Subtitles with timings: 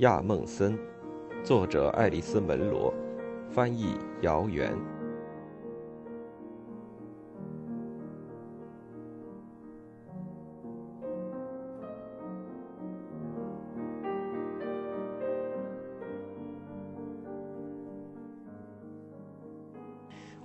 [0.00, 0.78] 亚梦森，
[1.42, 2.92] 作者爱丽丝·门罗，
[3.48, 4.76] 翻译姚元。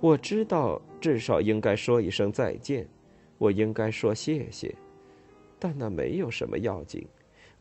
[0.00, 2.88] 我知道，至少应该说一声再见，
[3.36, 4.74] 我应该说谢谢，
[5.58, 7.06] 但那没有什么要紧。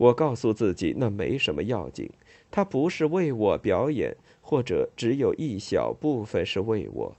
[0.01, 2.09] 我告诉自己，那没什么要紧。
[2.49, 7.15] 他不是为我表演，或者只有一小部分是为我。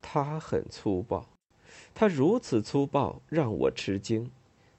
[0.00, 1.26] 他很粗暴，
[1.92, 4.30] 他如此粗暴让我吃惊。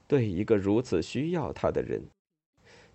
[0.08, 2.04] 对一个如此需要他的人，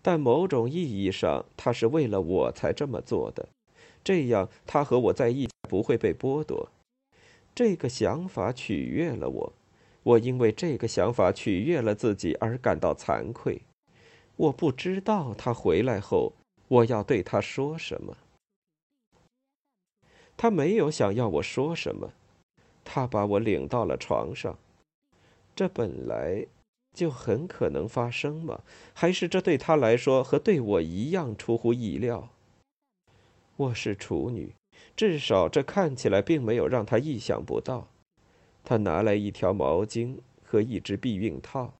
[0.01, 3.47] 但某种意义上，他是为了我才这么做的。
[4.03, 6.69] 这样，他和我在一起不会被剥夺。
[7.53, 9.53] 这个想法取悦了我。
[10.03, 13.61] 我因为这个想法取悦了自己而感到惭愧。
[14.35, 16.33] 我不知道他回来后
[16.67, 18.17] 我要对他说什么。
[20.35, 22.13] 他没有想要我说什么，
[22.83, 24.57] 他把我领到了床上。
[25.55, 26.47] 这本来
[26.95, 28.61] 就很可能发生吗？
[28.93, 32.29] 还是这对他来说和对我一样出乎意料？
[33.57, 34.55] 我是处女，
[34.95, 37.89] 至少这看起来并没有让他意想不到。
[38.63, 41.73] 他拿来一条毛巾和一只避孕套，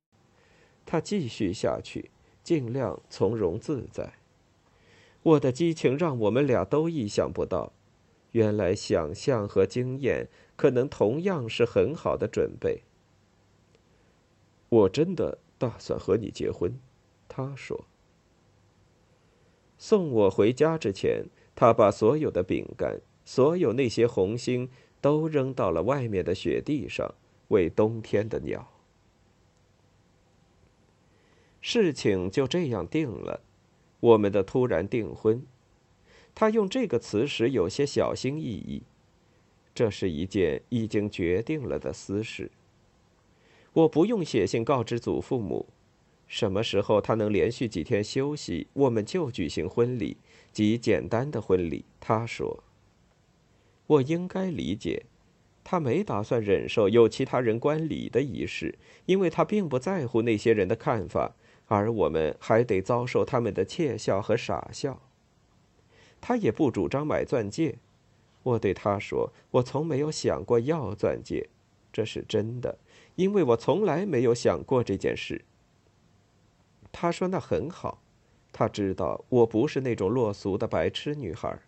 [0.86, 2.12] 他继续下去，
[2.44, 4.14] 尽量从容自在。
[5.24, 7.72] 我的激情让我们俩都意想不到，
[8.32, 12.82] 原来想象和经验可能同样是很好的准备。
[14.70, 16.80] 我真的打算和你结婚，
[17.28, 17.86] 他说。
[19.78, 24.70] 送我回家之前，他把所有的饼干，所有那些红星。
[25.02, 27.16] 都扔到了外面的雪地上，
[27.48, 28.72] 喂冬天的鸟。
[31.60, 33.42] 事情就这样定了，
[34.00, 35.46] 我们的突然订婚。
[36.34, 38.84] 他用这个词时有些小心翼翼，
[39.76, 42.50] 这是一件已经决定了的私事。
[43.74, 45.68] 我不用写信告知祖父母，
[46.28, 50.18] 什么时候他能连续几天休息，我们就举行婚礼，
[50.52, 51.86] 极简单的婚礼。
[52.00, 52.64] 他说。
[53.92, 55.06] 我应该理解，
[55.66, 61.36] 他没打算忍受有其他人观礼的仪式，因为他并不在乎那些人的看法，
[61.66, 65.02] 而我们还得遭受他们的窃笑和傻笑。
[66.22, 67.80] 他也不主张买钻戒，
[68.44, 71.50] 我对他说：“我从没有想过要钻戒，
[71.92, 72.78] 这是真的，
[73.16, 75.44] 因为我从来没有想过这件事。”
[76.94, 78.02] 他说：“那很好，
[78.54, 81.60] 他知道我不是那种落俗的白痴女孩。”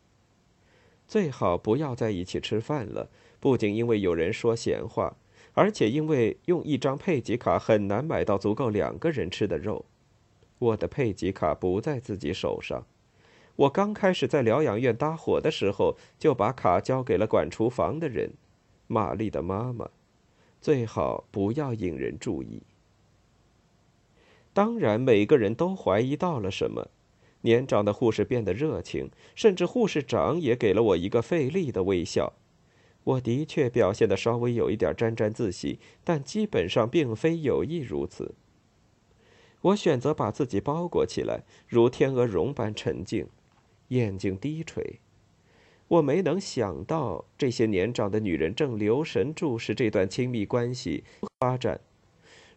[1.13, 3.07] 最好不要在一起吃饭了，
[3.40, 5.16] 不仅因为有人说闲话，
[5.53, 9.85] 而且因为用一张佩吉卡很难买到足够两个人吃的肉。
[10.57, 12.88] 我的佩吉卡不在自己手上。
[13.56, 18.31] 我刚开始在疗养院搭伙的时候，就把卡交给了管厨房的人，
[18.88, 19.91] 玛丽的妈妈。
[20.59, 22.63] 最好不要引人注意。
[24.52, 26.90] 当然，每个人都怀疑到了什么。
[27.44, 32.34] 年长的护士变得热情，甚至护士长也给了我一个费力的微笑。
[33.06, 38.34] 我的确表现的稍微有一点沾沾自喜，但基本上并非有意如此。
[39.62, 43.28] 我选择把自己包裹起来，如天鹅绒般沉静，
[43.90, 45.00] 眼睛低垂。
[45.90, 51.03] 我没能想到这些年长的女人正留神注视这段亲密关系
[51.40, 51.80] 发展。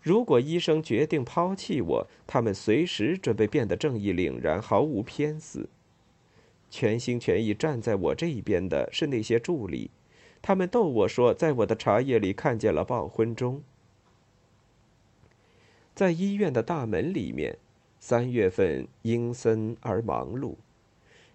[0.06, 5.68] 如果医生决定抛弃我，他们随时准备变得正义凛然，毫无偏私。
[6.70, 9.90] 全心全意站在我这一边的是那些助理，
[10.40, 13.64] 他们逗我说，在我的茶叶里看见了报婚钟。
[15.92, 17.58] 在医院的大门里面，
[17.98, 20.54] 三月份阴森而忙碌，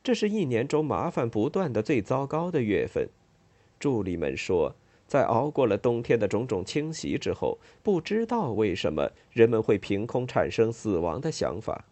[0.01, 3.09] 这是一年中麻烦不断的最糟糕的月份。
[3.77, 4.73] 助理们说。
[5.11, 11.83] 在熬过了冬天的种种侵袭之后，不知道为什么人们会凭空产生死亡的想法。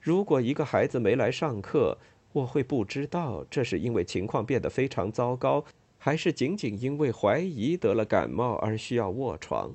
[0.00, 1.96] 如果一个孩子没来上课，
[2.32, 5.64] 我会不知道这是因为情况变得非常糟糕，
[5.96, 9.70] 还是仅仅因为怀疑得了感冒而需要卧床。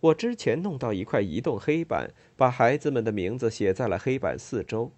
[0.00, 4.90] 我之前弄到一块移动黑板，把孩子们的名字写在了黑板四周。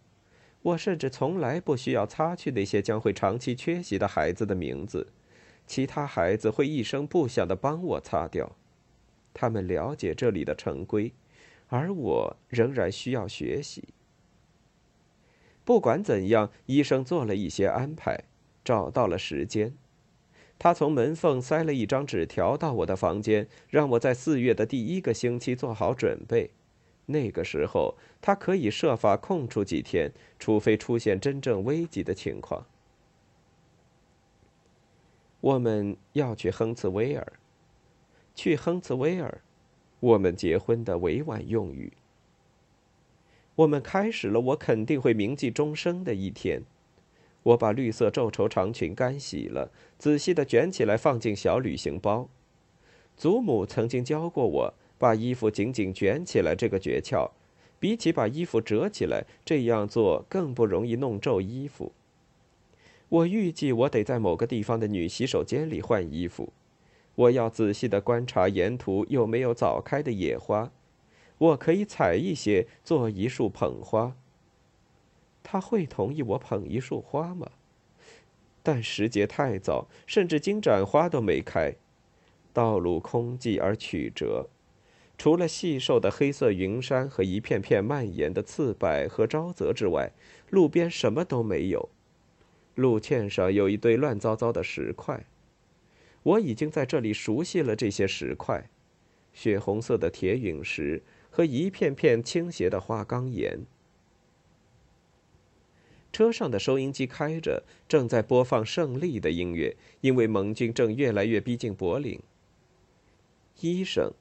[0.63, 5.07] 我甚至从来不需要擦去那些将会长期缺席的孩子的名字。
[5.67, 8.57] 其他孩子会一声不响的帮我擦掉，
[9.35, 11.13] 他们了解这里的成规，
[11.69, 13.89] 而我仍然需要学习。
[15.65, 18.25] 不管怎样，医生做了一些安排，
[18.65, 19.75] 找到了时间。
[20.59, 26.53] 他从门缝塞了一张纸条到我的房间，让我在四月的第一个星期做好准备。
[27.07, 32.65] 那个时候，他可以设法空出几天，除非出现真正危急的情况。
[35.47, 37.35] 我们要去亨茨威尔，
[38.35, 39.43] 去亨茨威尔，
[40.01, 41.93] 我们结婚的委婉用语。
[43.55, 46.65] 我们开始了我肯定会铭记终生的一天。
[47.45, 49.71] 我把绿色皱绸长裙干洗了，
[50.01, 52.29] 仔细的卷起来放进小旅行包。
[53.17, 54.75] 祖母曾经教过我。
[54.99, 57.31] 把衣服紧紧卷起来，这个诀窍，
[57.79, 61.93] 比起把衣服折起来，这样做更不容易弄皱衣服。
[63.09, 66.53] 我预计我得在某个地方的女洗手间里换衣服。
[67.15, 70.71] 我要仔细地观察沿途有没有早开的野花，
[71.39, 74.17] 我可以采一些做一束捧花。
[75.43, 77.49] 他会同意我捧一束花吗？
[78.63, 81.77] 但时节太早，甚至金盏花都没开，
[82.53, 84.49] 道路空寂而曲折。
[85.17, 90.11] 除了细瘦的黑色云山和一片片蔓延的刺柏和沼泽之外，
[90.51, 91.89] 路边什么都没有。
[92.77, 95.27] 路堑上有一堆乱糟糟的石块，
[96.23, 98.71] 我已经在这里熟悉了这些石块：
[99.33, 103.61] 血红色的铁陨石和一片片倾斜的花岗岩。
[106.13, 112.21] 车上的收音机开着，正在播放胜利的音乐，因为盟军正越来越逼近柏林。
[113.61, 114.13] 医生。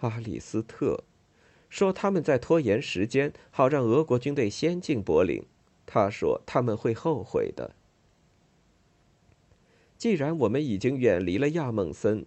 [0.00, 1.04] 阿里斯特
[1.70, 5.42] 说：“他们在拖延时间，好让俄国军队先进柏林。”
[5.86, 7.74] 他说：“他们会后悔的。”
[10.04, 12.26] 既然我们已经远离了亚梦森，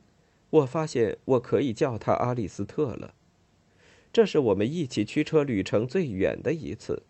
[0.50, 3.13] 我发现我可以叫他阿里斯特了。
[4.12, 7.03] 这是我们一起驱车旅程最远的一次，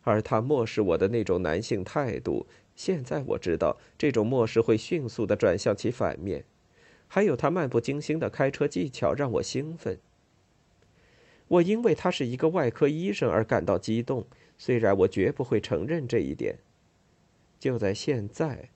[0.00, 6.44] 而他漠视我的那种男性态度，现在我知道这种漠视会迅速的转向其反面。
[7.06, 10.00] 还有他漫不经心的开车技巧让我兴奋。
[11.46, 14.26] 我因为他是一个外科医生而感到激动，
[14.58, 16.58] 虽然我绝不会承认这一点。
[17.60, 18.70] 就在现在，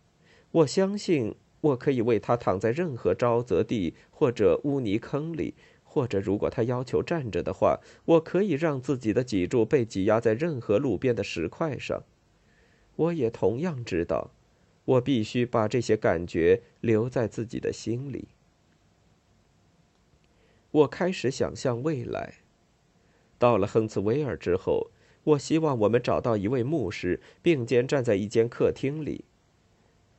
[0.56, 5.52] 我相信我可以为他躺在任何沼泽地或者污泥坑里，
[5.84, 12.04] 或者如果他要求站着的话，我可以让自己的脊柱被挤压在任何路边的石块上。
[12.96, 14.30] 我也同样知道。
[14.86, 18.28] 我必须把这些感觉留在自己的心里。
[20.70, 22.34] 我开始想象未来。
[23.36, 24.92] 到了亨茨威尔之后，
[25.24, 29.24] 我希望我们找到一位牧师，并肩站在一间客厅里。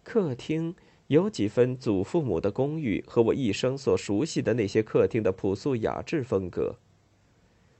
[0.07, 0.74] 客厅
[1.07, 6.77] 有几分祖父母的公寓和我一生所熟悉的那些客厅的朴素雅致风格。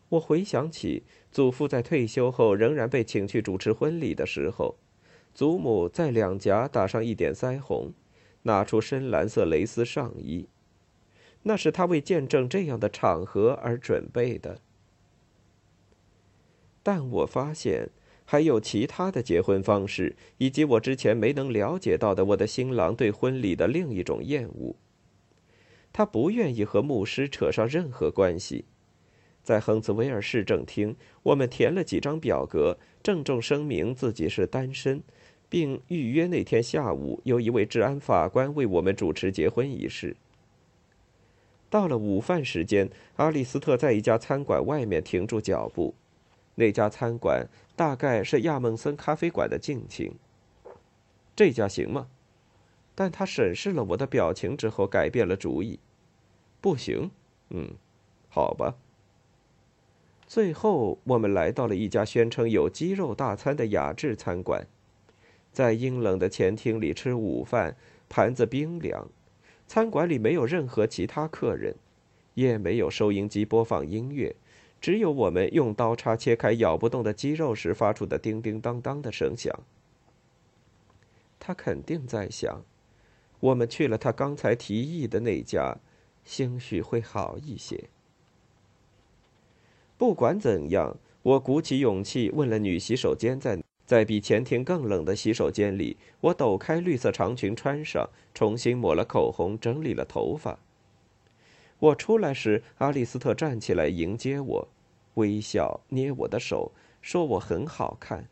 [0.10, 4.76] 我回想起祖父在退休后仍然被请去主持婚礼的时候。
[5.34, 7.94] 祖母在两颊打上一点腮红，
[8.42, 10.50] 拿出深蓝色蕾丝上衣，
[11.44, 14.60] 那是他为见证这样的场合而准备的。
[16.84, 17.90] 但我发现
[18.30, 24.76] 还有其他的结婚方式，以及我之前没能了解到的我的新郎对婚礼的另一种厌恶。
[25.94, 28.66] 他不愿意和牧师扯上任何关系。
[29.42, 35.02] 在亨茨威尔市政厅，我们填了几张表格，郑重声明自己是单身。
[35.50, 40.18] 并预约那天下午由一位治安法官为我们主持结婚仪式。
[41.70, 45.96] 到了午饭时间，阿里斯特在一家餐馆外面停住脚步。
[46.60, 50.12] 那家餐馆大概是亚梦森咖啡馆的近亲。
[51.36, 52.08] 这家行吗？
[52.96, 55.80] 但他审视了我的表情之后改变了主意。
[56.60, 57.12] 不行。
[57.52, 57.76] 嗯，
[58.28, 58.76] 好吧。
[60.26, 64.66] 最后，我们来到了一家宣称有鸡肉大餐的雅致餐馆。
[65.54, 67.78] 在阴冷的前厅里吃午饭，
[68.10, 69.08] 盘子冰凉。
[69.68, 71.76] 餐馆里没有任何其他客人，
[72.34, 74.36] 也没有收音机播放音乐，
[74.80, 79.54] 只有我们用刀叉切开咬不动的鸡肉时发出的叮叮当当的声响。
[81.40, 82.64] 他肯定在想，
[83.40, 85.78] 我们去了他刚才提议的那家，
[86.24, 87.90] 兴许会好一些。
[89.98, 93.60] 不管怎样，我鼓起勇气问了女洗手间在。
[93.86, 100.60] 在比前厅更冷的洗手间里，我抖开绿色长裙，穿上，重新抹了口红，整理了头发。
[101.80, 104.68] 我出来时，阿利斯特站起来迎接我，
[105.16, 108.28] 微笑，捏我的手，说我很好看。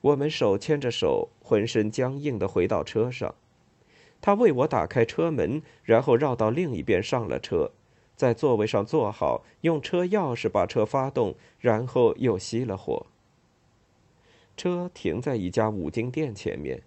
[0.00, 3.34] 我们手牵着手，浑身僵硬的回到车上。
[4.20, 7.70] 他为我打开车门，然后绕到另一边上了车，
[8.16, 13.06] 在座位上坐好，用车钥匙把车发动，然后又熄了火。
[14.56, 16.82] 车停在一家五金店前面，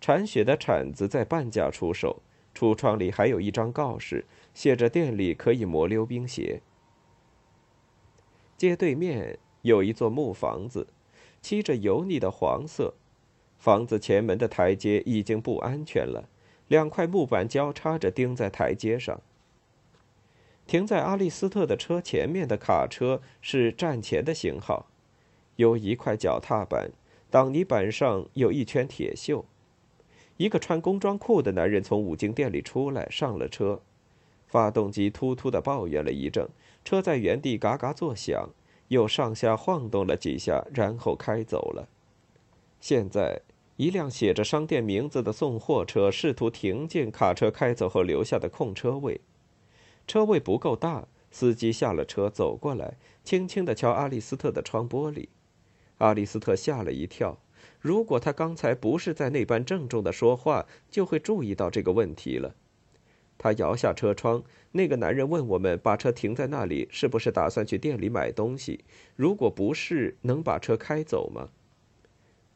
[0.00, 2.22] 铲雪的铲子在半价出售。
[2.60, 6.60] 橱窗里还有一张告示，写着店里可以磨溜冰鞋。
[8.58, 10.88] 街对面有一座木房子，
[11.40, 12.92] 漆着油腻的黄色。
[13.56, 16.28] 房子前门的台阶已经不安全了，
[16.68, 19.22] 两块木板交叉着钉在台阶上。
[20.66, 24.90] 停在阿利斯特的车前面的卡车是站前的型号，
[25.56, 26.90] 有一块脚踏板，
[27.30, 29.44] 挡泥板上有一圈铁锈。
[30.40, 33.82] 一个穿工装裤的男人从五金店里出来，上了车。
[34.46, 36.48] 发动机突突地抱怨了一阵，
[36.82, 38.48] 车在原地嘎嘎作响，
[38.88, 41.90] 又上下晃动了几下，然后开走了。
[42.80, 43.42] 现在，
[43.76, 49.20] 一辆写着商店名字的送货车试图停进卡车开走后留下的空车位，
[50.06, 51.06] 车位不够大。
[51.30, 55.28] 司机下了车，走过来，轻轻地敲阿利斯特的窗玻璃。
[55.98, 57.38] 阿利斯特吓了一跳，
[57.80, 62.54] 如果他刚才不是在那般郑重的说话，就会注意到这个问题了。
[63.38, 68.84] 他摇下车窗，那个男人问我们：“把车停在那里，是不是打算去店里买东西？
[69.16, 71.48] 如果不是，能把车开走吗？”“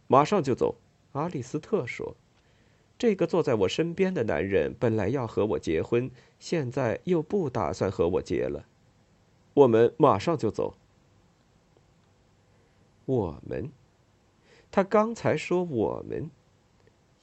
[0.06, 0.76] 马上就走。”
[1.12, 2.14] 阿利斯特说。
[2.96, 8.66] 这个坐在我身边的男人本来要和我结婚，现在又不打算和我结了。
[9.54, 10.76] 我们马上就走。
[13.04, 13.70] 我们，
[14.74, 16.28] 他刚才说我们，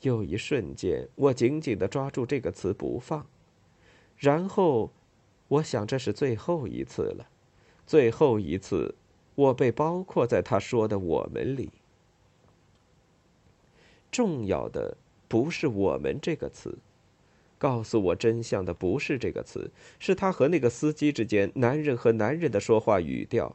[0.04, 3.28] 有一瞬间，我紧紧的抓住这个词不放。
[4.18, 4.90] 然后，
[5.50, 7.28] 我想这是最后一次了，
[7.86, 8.96] 最后一次，
[9.36, 11.74] 我被包括在他说的“我们”里。
[14.10, 14.96] 重要的
[15.28, 16.78] 不是“我们”这个词，
[17.58, 23.54] 告诉我真相的不是这个词，是他和那个司机之间男人和男人的说话语调。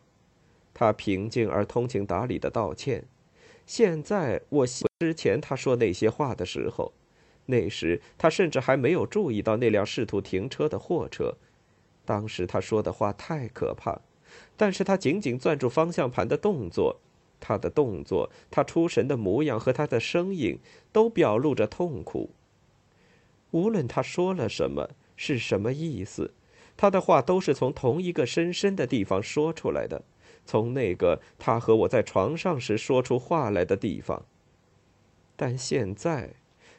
[0.74, 3.06] 他平静而通情达理的道歉。
[3.66, 6.92] 现在我之前他说那些话的时候。
[7.48, 11.36] 那时他甚至还没有注意到那辆试图停车的货车。
[12.04, 14.00] 当时他说的话太可怕，
[14.56, 17.00] 但是他紧紧攥住方向盘的动作，
[17.38, 20.58] 他的动作，他出神的模样和他的声音，
[20.90, 22.30] 都表露着痛苦。
[23.52, 26.34] 无论他说了什么，是什么意思，
[26.76, 30.02] 他的话都是从同一个深深的地方说出来的，
[30.46, 34.24] 从那个他和我在床上时说出话来的地方。
[35.36, 36.34] 但现在。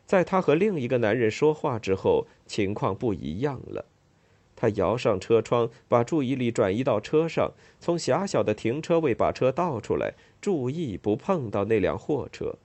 [0.08, 3.84] 在他和另一个男人说话之后，情况不一样了。
[4.56, 12.56] 他摇上车窗，把注意力转移到车上，从狭小的停车位把车倒出来，注意不碰到那辆货车。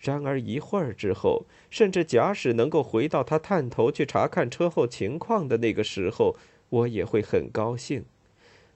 [0.00, 6.34] 然而一会儿之后，甚至假使能够回到他探头去查看车后情况的那个时候，
[6.70, 8.04] 我也会很高兴。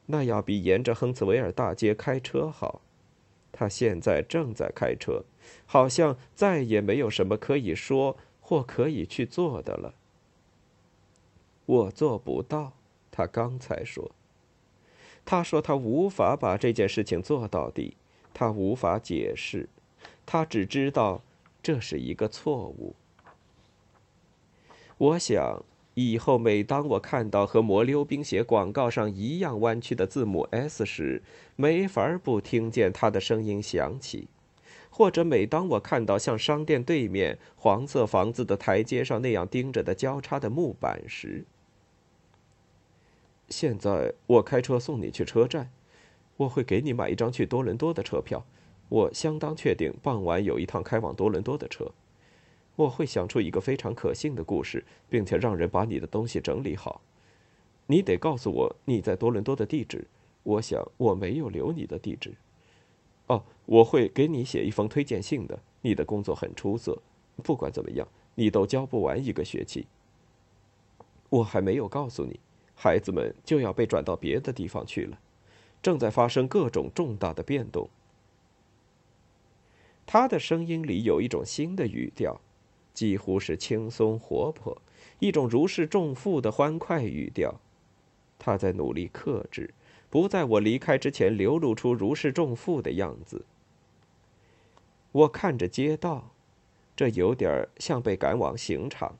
[0.07, 2.81] 那要比沿着亨茨维尔大街开车好。
[3.51, 5.25] 他现在正在开车。
[5.67, 9.95] 好像再也没有什么可以说或可以去做的了。
[11.67, 12.75] 我做不到，
[13.11, 14.13] 他刚才说。
[15.25, 17.97] 他说他无法把这件事情做到底，
[18.33, 19.69] 他无法解释，
[20.25, 21.23] 他只知道
[21.63, 22.95] 这是一个错误。
[24.99, 25.65] 我想
[25.95, 31.23] 以后每当我看到和魔溜冰鞋广告上一样弯曲的字母 S 时，
[31.57, 34.29] 没法不听见他的声音响起。
[34.95, 41.45] 或者每当我看到像商店对面黄色房子的台阶上那样钉着的交叉的木板时，
[43.49, 45.71] 现在我开车送你去车站，
[46.37, 48.45] 我会给你买一张去多伦多的车票。
[48.91, 51.91] 我相当确定傍晚有一趟开往多伦多的车。
[52.77, 57.01] 我会想出一个非常可信的故事，并且让人把你的东西整理好。
[57.87, 60.07] 你得告诉我你在多伦多的地址。
[60.45, 62.35] 我想我没有留你的地址。
[63.29, 65.59] 哦，我会给你写一封推荐信的。
[65.83, 67.01] 你的工作很出色，
[67.43, 69.87] 不管怎么样，你都教不完一个学期。
[71.29, 72.41] 我还没有告诉你，
[72.75, 75.19] 孩子们就要被转到别的地方去了，
[75.83, 77.89] 正在发生各种重大的变动。
[80.05, 82.41] 他的声音里有一种新的语调，
[82.93, 84.81] 几乎是轻松活泼，
[85.19, 87.61] 一种如释重负的欢快语调。
[88.39, 89.73] 他在努力克制。
[90.11, 93.47] 不在我离开之前流露出如释重负的样子。
[95.11, 96.35] 我看着街道，
[96.95, 99.17] 这有点像被赶往刑场。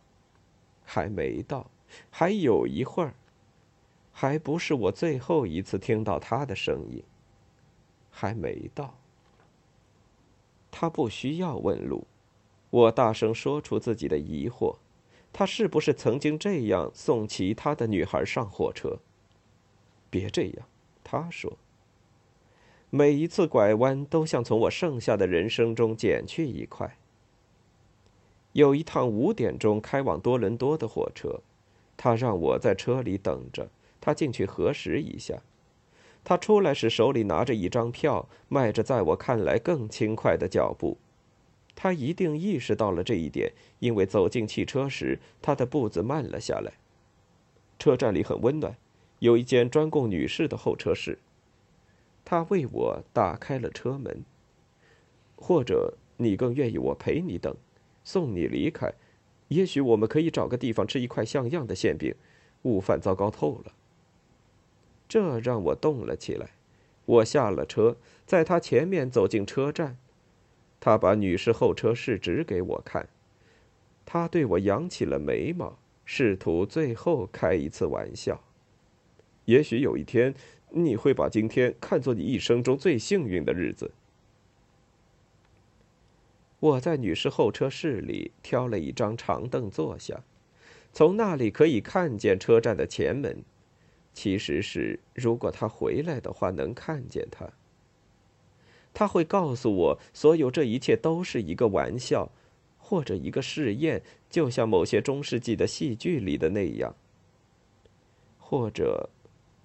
[0.85, 1.71] 还没到，
[2.11, 3.15] 还有一会儿，
[4.13, 7.03] 还不是我最后一次听到他的声音。
[8.11, 8.99] 还没到。
[10.71, 12.07] 他不需要问路。
[12.73, 14.77] 我大声说出自己的疑惑：
[15.31, 18.97] 他是不是曾经这样送其他的女孩上火车？
[20.09, 20.67] 别这样。
[21.05, 21.59] 他说
[22.89, 26.97] ：“每一次拐弯都像从我剩下的人生中减去一块。
[28.53, 31.41] 有一趟五点钟开往多伦多的火车，
[31.99, 33.69] 他让我在车里等着，
[34.01, 35.43] 他进去核实一下。
[36.25, 40.97] 他出来时手里拿着一张票，迈着在我看来更轻快的脚步。
[41.75, 46.73] 他一定意识到了这一点，因为走进汽车时，他的步子慢了下来。
[47.79, 48.77] 车站里很温暖，
[49.19, 51.19] 有一间专供女士的候车室。
[52.25, 54.25] 他为我打开了车门。
[55.35, 57.57] 或者你更愿意我陪你等，
[58.05, 58.93] 送你离开？
[59.49, 62.15] 也许我们可以找个地方吃一块像样的馅饼。
[62.63, 63.73] 午饭糟糕透了。
[65.09, 66.51] 这让我动了起来。
[67.05, 69.99] 我下了车，在他前面走进车站。
[70.85, 73.09] 他把女士候车室指给我看，
[74.05, 78.43] 他对我扬起了眉毛，试图最后开一次玩笑。
[79.45, 80.35] 也许有一天，
[80.71, 83.93] 你会把今天看作你一生中最幸运的日子。
[86.59, 90.25] 我在女士候车室里挑了一张长凳坐下，
[90.93, 93.45] 从那里可以看见车站的前门。
[94.13, 97.49] 其实是，如果他回来的话，能看见他。
[98.95, 102.31] 他会告诉我，所有这一切都是一个玩笑，
[102.79, 106.95] 或者一个试验，就像某些中世纪的戏剧里的那样。
[108.39, 109.09] 或者，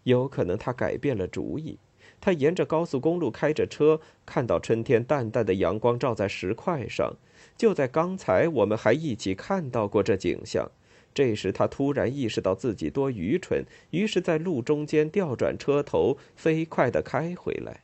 [0.04, 1.78] 有可能他改变了主意。
[2.20, 7.16] 他沿着高速公路开着车，看到春天淡淡的阳光照在石块上，
[7.56, 10.72] 就在刚才我们还一起看到过这景象。
[11.14, 17.82] 这时他突然意识到自己多愚蠢，于是，在路中间调转车头，飞快地开回来。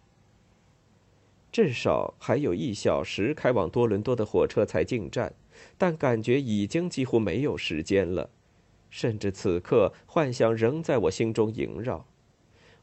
[1.54, 5.36] 至少还有一小时开往多伦多的火车才进站，
[5.78, 8.32] 但感觉已经几乎没有时间了。
[8.90, 12.08] 甚至此刻，幻想仍在我心中萦绕。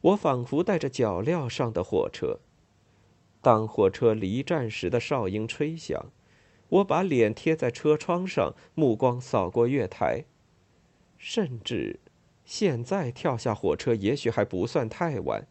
[0.02, 2.38] 我仿佛带着脚镣上的火车。
[3.42, 6.12] 当火车离站时的哨音吹响，
[6.68, 10.24] 我把脸贴在车窗上，目光扫过月台。
[11.18, 11.98] 甚至，
[12.44, 15.48] 现在跳下火车也许还不算太晚。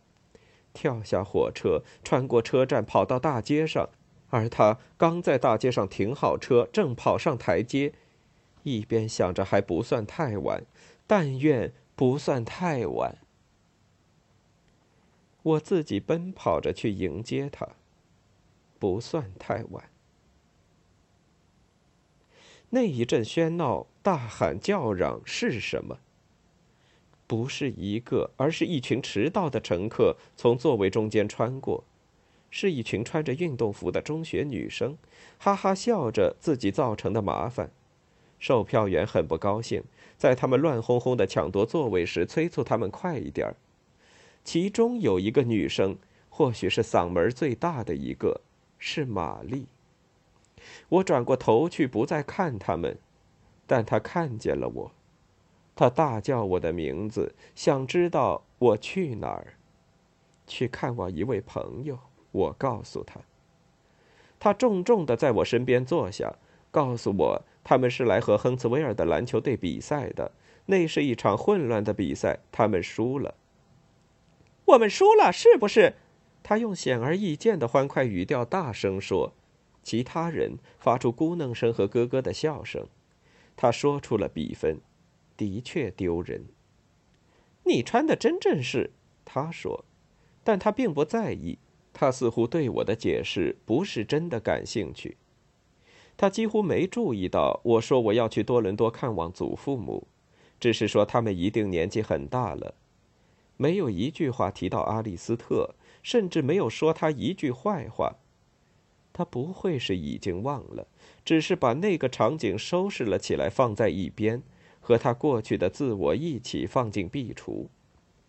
[0.74, 3.90] 跳下火车，穿过车站，跑到大街上，
[4.30, 7.94] 而他刚在大街上停好车，正跑上台阶，
[8.64, 10.66] 一边想着还不算太晚，
[11.08, 13.18] 但愿不算太晚。
[15.42, 17.68] 我自己奔跑着去迎接他，
[18.78, 19.90] 不算太晚。
[22.72, 26.00] 那一阵喧闹、大喊、叫嚷是什么？
[27.30, 31.84] 不是一个，而是一群迟到的乘客从座位中间穿过，
[32.50, 34.98] 是一群穿着运动服的中学女生，
[35.38, 37.70] 哈哈笑着自己造成的麻烦。
[38.40, 39.84] 售票员很不高兴，
[40.18, 43.56] 在他们乱哄哄的抢夺座位时，催促他们快一点儿。
[44.44, 45.98] 其中有一个女生，
[46.32, 48.42] 或许是嗓门最大的一个，
[48.80, 49.68] 是玛丽。
[50.90, 52.98] 我转过头去，不再看他们，
[53.68, 54.92] 但她看见了我。
[55.80, 59.54] 他大叫我的名字，想知道我去哪儿。
[60.46, 61.98] 去看望一位朋友，
[62.34, 63.22] 我告诉他。
[64.42, 66.36] 他重重的在我身边坐下，
[66.70, 70.34] 告诉我他们是来和亨茨威尔的篮球队比赛的。
[70.66, 73.36] 那是一场混乱的比赛，他们输了。
[74.66, 75.94] 我们输了，是不是？
[76.44, 79.32] 他用显而易见的欢快语调大声说。
[79.82, 82.86] 其他人发出咕哝声和咯咯的笑声。
[83.56, 84.82] 他说出了比分。
[85.40, 86.48] 的确丢人。
[87.64, 88.92] 你穿的真正是，
[89.24, 89.86] 他说，
[90.44, 91.58] 但他并不在意。
[91.94, 95.16] 他似乎对我的解释不是真的感兴趣。
[96.18, 100.08] 他几乎没注意到我说我要去多伦多看望祖父母，
[100.60, 102.76] 只是说他们一定年纪很大了。
[103.56, 108.18] 没有一句话提到阿利斯特，甚至没有说他一句坏话。
[109.14, 110.88] 他不会是已经忘了，
[111.24, 114.42] 只是把那个场景收拾了起来，放在一边。
[114.90, 117.68] 和他过去的自我一起放进壁橱，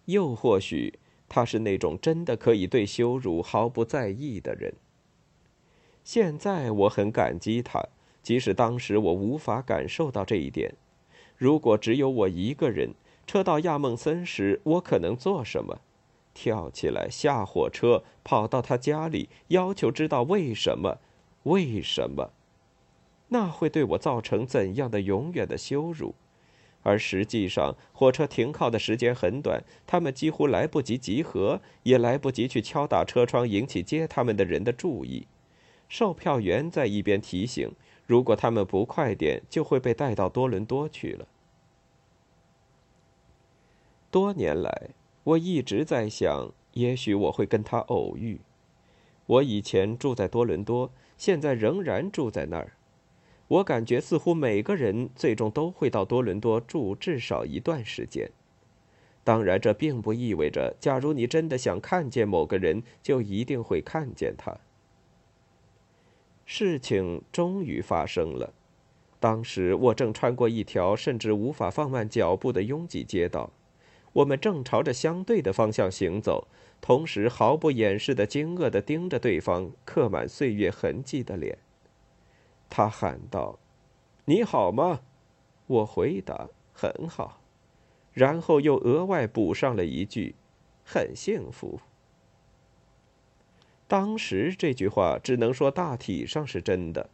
[0.05, 4.75] 又或许他是那种真的可以对羞辱毫不在意的人。
[6.05, 7.83] 现在我很感激他，
[8.23, 10.75] 即使当时我无法感受到这一点。
[11.39, 12.91] 如果只有我一个人，
[13.27, 15.81] 车到亚梦森时，我可能做什么？
[16.35, 20.99] 跳起来，下火车，跑到他家里，要求知道为什么？
[21.45, 22.33] 为什么？
[23.29, 26.15] 那会对我造成怎样的永远的羞辱？
[26.83, 35.27] 而实际上，火车停靠的时间很短，他们几乎来不及集合，也来不及去敲打车窗引起接他们的人的注意。
[35.89, 37.73] 售票员在一边提醒：
[38.07, 41.27] 如果他们不快点，就会被带到多伦多去了。
[44.11, 44.91] 多年来，
[45.25, 48.41] 我一直在想，也许我会跟他偶遇。
[49.27, 52.73] 我以前住在多伦多，现在仍然住在那儿。
[53.51, 58.31] 我感觉似乎每个人最终都会到多伦多住至少一段时间。
[59.25, 64.57] 当然，这并不意味着，假如你真的想看见某个人，就一定会看见他。
[66.47, 68.55] 事情终于发生了。
[69.19, 73.51] 当时我正穿过一条甚至无法放慢脚步的拥挤街道，
[74.13, 76.47] 我们正朝着相对的方向行走，
[76.81, 81.59] 同时毫不掩饰的惊愕地盯着对方刻满岁月痕迹的脸。
[82.71, 83.59] 他喊道
[84.25, 85.01] ：“你好吗？”
[85.67, 87.43] 我回答：“很好。”
[88.15, 90.35] 然后又额外补上了一句
[90.87, 91.81] ：“很幸福。”
[93.87, 97.11] 当时这句话只能说大体上是真的。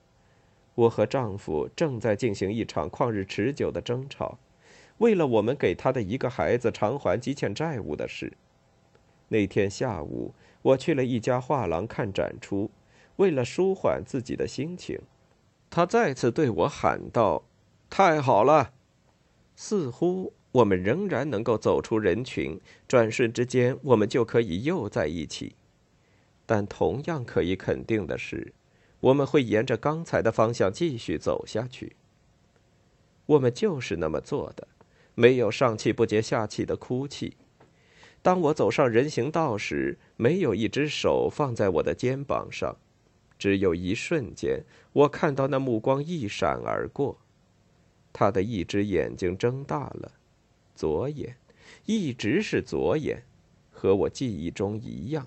[0.74, 4.38] 我和丈夫正在进行一场旷日持久的争吵，
[4.98, 8.34] 为了我们给他的一个孩子偿还积欠债务的事。
[9.28, 12.70] 那天下午，我去了一家画廊看展出，
[13.16, 15.00] 为了舒缓自己的心情，
[15.70, 17.44] 他再次对我喊道
[17.90, 18.72] ：“太好了！”
[19.54, 25.56] 似乎我们仍然能够走出人群，转瞬之间，我们就可以又在一起。
[26.44, 28.54] 但同样可以肯定的是。
[29.00, 31.96] 我们会沿着刚才的方向继续走下去。
[33.26, 34.66] 我们就是那么做的，
[35.14, 37.36] 没有上气不接下气的哭泣。
[38.22, 42.76] 当我走上人行道时，没有一只手放在我的肩膀上，
[43.38, 47.18] 只有一瞬间，我看到那目光一闪而过，
[48.12, 50.12] 他的一只眼睛睁大了，
[50.74, 51.36] 左眼，
[51.84, 53.24] 一直是左眼，
[53.70, 55.26] 和我记忆中一样。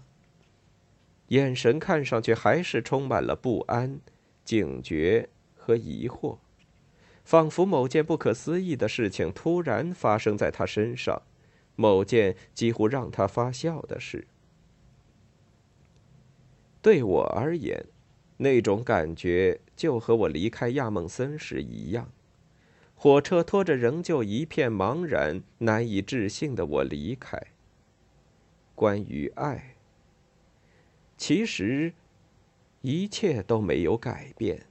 [1.28, 4.00] 眼神看上去还是充满了不安、
[4.44, 6.40] 警觉和疑惑，
[7.24, 11.22] 仿佛某件不可思议的事情突然发生在他身上，
[11.76, 14.26] 某件几乎让他发笑的事。
[16.82, 17.86] 对我而言，
[18.42, 22.10] 那种感觉就和我离开亚梦森时一样，
[22.96, 27.38] 火车拖着仍旧一片茫然、难以置信的我离开。
[28.76, 29.76] 关于爱。
[31.18, 31.94] 其实，
[32.82, 34.66] 一切都没有改变。